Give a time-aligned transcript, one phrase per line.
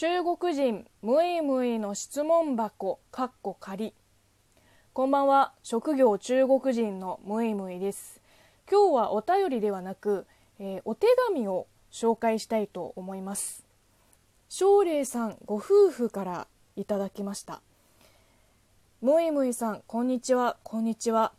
[0.00, 3.92] 中国人ムイムイの質問箱かっこ仮
[4.92, 5.54] こんばんは。
[5.64, 8.20] 職業中国人のムイムイです。
[8.70, 10.24] 今日はお便りではなく、
[10.60, 13.64] えー、お手紙を紹介したいと思います。
[14.48, 16.46] 奨励さんご夫婦から
[16.76, 17.60] いただきました。
[19.02, 20.58] ムイムイさんこんにちは。
[20.62, 21.32] こんにちは、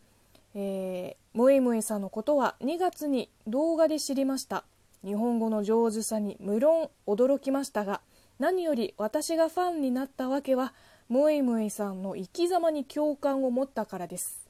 [0.54, 4.66] えー、ムイムイさんのことは2月に動画で知りました。
[5.06, 8.02] 日本語の上手さに無論驚きましたが
[8.40, 10.74] 何より私がファンになったわけは
[11.10, 14.48] ムイムイさんの生き様に共感を持ったからです。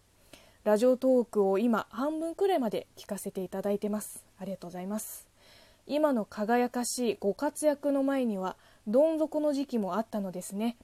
[0.64, 4.24] ラジオトークを今半分くらいまで聞かせていただいてます。
[4.38, 5.28] ありがとうございます。
[5.88, 10.78] 今の輝かしいご活躍の前にはどん底の時期もあったのですね。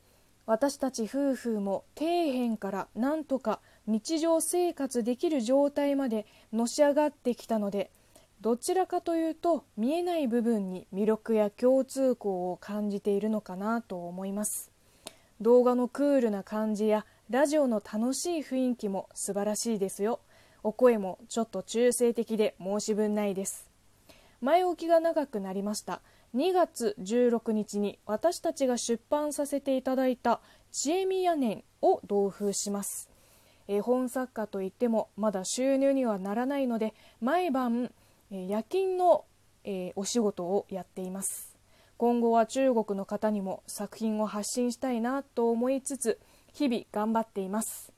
[0.48, 7.92] 私たち夫婦も底辺からなんとか日常生活できる状態までのし上がってきたので
[8.46, 14.72] どちらかというと見えない部分に魅力や共通項を感じているのかなと思います。
[15.42, 20.20] 動画のクールな感じやラジオの楽しい雰囲気も素晴らしいですよ。
[20.62, 23.68] お声もちょっと中性的で申し分ないです。
[24.42, 26.04] 前置きが長くなりました。
[26.36, 33.10] 2月16日に私たちが出版させていただいた「ちえみやねん」を同封します。
[33.68, 37.92] 絵本作家といってもまだ収入にはならないので毎晩
[38.32, 39.26] 夜勤の、
[39.64, 41.56] えお仕事をやっています。
[41.98, 46.20] 今後は中国の方にも作品を発信したいなと思いつつ
[46.54, 47.94] 日々頑張っています。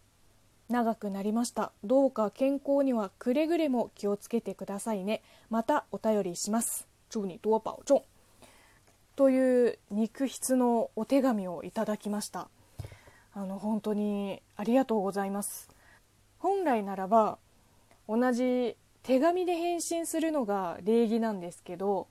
[0.69, 1.71] 長くなりました。
[1.83, 5.23] どうか健康にはくれぐれも気をつけてくださいね。
[5.49, 6.87] またお便りします。
[7.09, 8.03] 祝你多保重。
[9.15, 12.49] という肉筆のお手紙をいただきました。
[13.33, 15.69] あの本当にありがとうございます。
[16.39, 17.39] 本来ならば
[18.07, 22.07] 同じ手紙で返信するのが礼儀なんですけど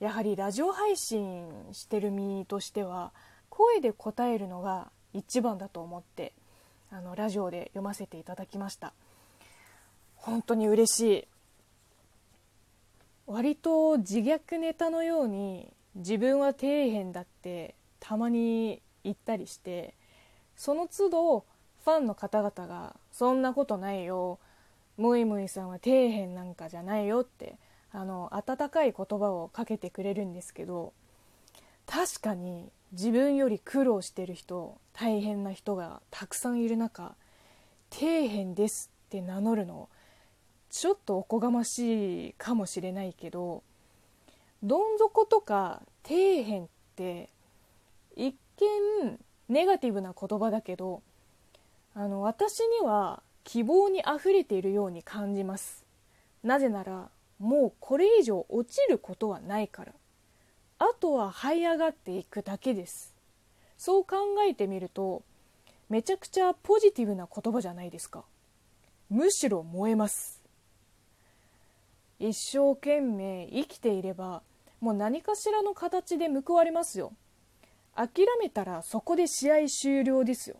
[0.00, 3.12] やはりラジオ配信してる身としては
[3.48, 6.32] 声で答えるのが一番だと思って
[6.90, 8.94] あのラジオで読ませていただきました。
[10.16, 11.28] 本当に嬉しい。
[13.28, 19.94] 割と自虐ネタのように自分は底辺だってたまに言ったりして
[20.56, 21.44] その都度
[21.84, 24.40] ファンの方々が「そんなことないよ
[24.98, 27.56] ムイムイさんは底辺なんかじゃないよって
[27.92, 30.92] あの温かい言葉をかけてくれるんですけど
[31.86, 37.14] 確かに自分より苦労してる人大変な人がたくさんいる中
[37.90, 39.88] 底辺ですって名乗るの
[40.70, 43.62] ちょっとおこがましいかもしれないけど
[44.62, 46.66] どん底とか底辺っ
[46.96, 47.30] て
[48.16, 51.02] 一見ネガティブな言葉だけど
[51.94, 55.86] あの私には希望にあふれているように感じます。
[56.42, 59.92] なぜならもうこれ以上落ちることはないから。
[60.78, 63.14] あとは這い上がっていくだけです。
[63.78, 64.16] そう考
[64.46, 65.22] えてみると
[65.88, 68.26] めちゃくちゃポジティブな言葉じゃないですか。
[69.08, 70.42] むしろ燃えます。
[72.18, 74.42] 一生懸命生きていれば
[74.82, 77.14] もう何かしらの形で報われますよ。
[77.96, 80.56] 諦めたらそこで試合終了ですよ。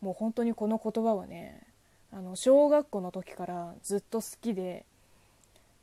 [0.00, 1.71] もう本当にこの言葉はね
[2.12, 4.84] あの小学校の時からずっと好きで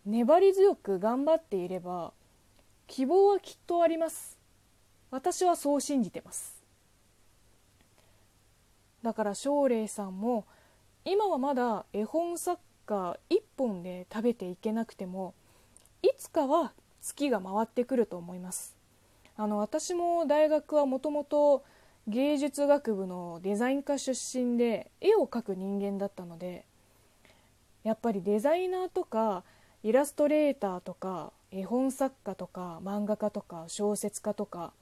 [0.06, 2.14] 粘り強く頑張っていれば
[2.88, 4.38] 希望はきっとあります。
[5.12, 6.64] 私はそう信じてます。
[9.02, 10.46] だから奨励さんも
[11.04, 15.34] 今はまだ絵本作家1本で食べていけなくても
[16.04, 18.76] いつかは月が回ってくると思います。
[19.36, 21.64] あの私も大学はもともと
[22.10, 26.66] 芸術学部のデザイン科出身で絵を描く人間だったので
[27.84, 29.44] やっぱりデザイナーとか
[29.84, 34.74] イラストレーターとか絵本作家とか漫画家とか小説家とか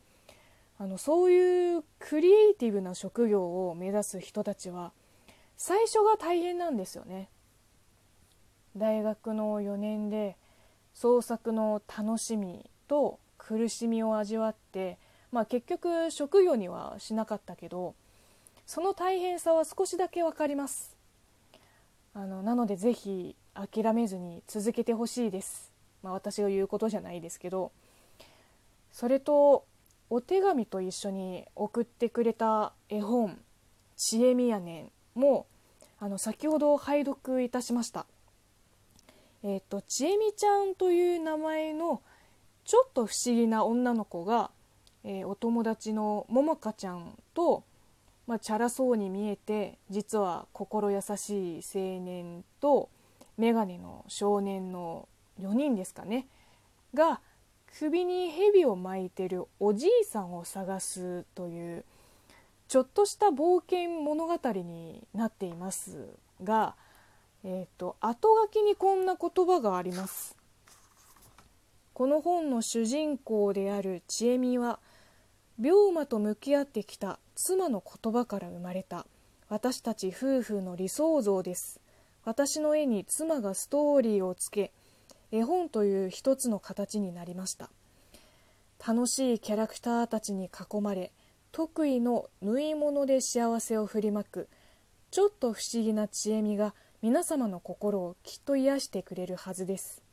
[0.79, 4.93] あのそういうクリエイティブな職業を目指す人たちは
[5.57, 7.29] 最初が大変なんですよね。
[8.77, 10.37] 大学の4年で
[10.93, 14.97] 創作の楽しみと苦しみを味わって
[15.31, 17.95] まあ、結局職業にはしなかったけど
[18.65, 20.95] その大変さは少しだけ分かります。
[22.13, 25.71] あのなのでぜひ諦めずに続けてほしいです、
[26.01, 27.71] まあ、私が言うことじゃないですけど
[28.91, 29.65] それと
[30.09, 33.39] お手紙と一緒に送ってくれた絵本
[33.97, 35.45] 「ちえみやねん」も
[35.99, 38.07] あの先ほど拝読いたしました。
[39.43, 42.01] えっ、ー、とちえみちゃんという名前の
[42.65, 44.49] ちょっと不思議な女の子が
[45.09, 47.63] えー、お友達のももかちゃんと、
[48.27, 52.89] まあ、チャラそうに見えて実は心優しい青年と
[53.37, 55.07] 眼鏡の少年の
[55.41, 56.27] 4人ですかね
[56.93, 57.21] が
[57.79, 61.85] 首に蛇を巻いてるおじいさんを探すという
[62.67, 66.09] ちょっとした冒険物語になっています
[66.43, 66.75] が、
[67.45, 70.35] えーと、後書きにこんな言葉があります。
[71.93, 74.79] この本の主人公である千恵美は
[75.59, 79.07] 病魔と向き合ってきた妻の言葉から生まれた。
[79.49, 81.79] 私たち夫婦の理想像です。
[82.25, 84.71] 私の絵に妻がストーリーをつけ
[85.31, 87.71] 絵本という一つの形になりました。
[88.85, 91.11] 楽しいキャラクターたちに囲まれ
[91.51, 94.49] 得意の縫い物で幸せを振りまく
[95.09, 100.03] ちょっと不思議な知恵みが皆様の心をきっと癒してくれるはずです。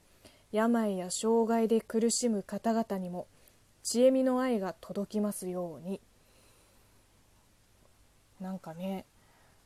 [0.52, 3.26] 病や障害で苦しむ方々にも
[3.84, 6.00] 知恵みの愛が届きますように。
[8.40, 9.04] なんかね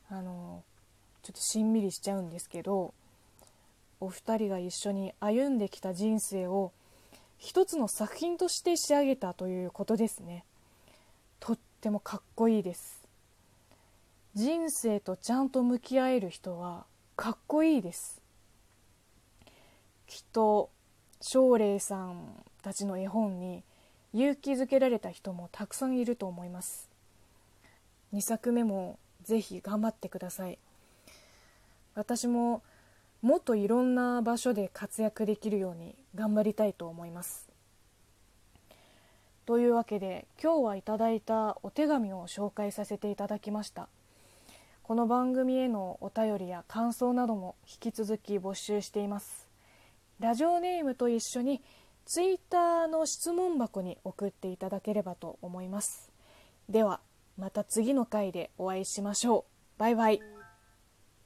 [0.09, 0.63] あの
[1.23, 2.93] ちょっとしんみりしちゃうんですけど
[3.99, 6.71] お二人が一緒に歩んできた人生を
[7.37, 10.43] 一つの作品として仕上げたということですね。
[11.39, 13.07] とってもかっこいいです。
[14.35, 16.85] 人生とちゃんと向き合える人は
[17.15, 18.21] かっこいいです。
[20.07, 20.69] きっと
[21.21, 23.63] 奨励さんたちの絵本に
[24.13, 26.89] 勇気づけられた人もたくさんいると思います。
[28.13, 30.57] 2作目もぜひ頑張ってください。
[31.95, 32.63] 私も
[33.21, 37.49] もっといろんな場所で活躍できるように頑張りたいと思います。
[39.45, 43.89] というわけで今日はいただいたお手紙を紹介させていただきました。
[44.83, 49.47] この番組へのお便りや感想なども引き続き募集しています。
[50.19, 51.61] ラジオネームと一緒に
[52.09, 56.11] ツイッターの質問箱に送っていただければと思います。
[56.67, 57.01] では
[57.37, 59.45] また次の回でお会いしましょ
[59.77, 59.79] う。
[59.79, 60.38] バイバイ。